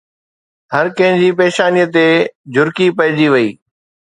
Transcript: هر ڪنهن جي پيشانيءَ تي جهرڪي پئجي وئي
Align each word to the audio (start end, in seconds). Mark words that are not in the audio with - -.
هر 0.75 0.85
ڪنهن 0.99 1.19
جي 1.23 1.27
پيشانيءَ 1.41 1.91
تي 1.97 2.05
جهرڪي 2.57 2.89
پئجي 2.99 3.29
وئي 3.35 3.49